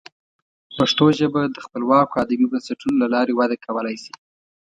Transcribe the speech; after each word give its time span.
پښتو 0.77 1.05
ژبه 1.19 1.41
د 1.47 1.57
خپلواکو 1.65 2.19
ادبي 2.23 2.45
بنسټونو 2.51 2.95
له 3.03 3.07
لارې 3.15 3.33
وده 3.35 3.55
کولی 3.65 3.95
شي. 4.03 4.13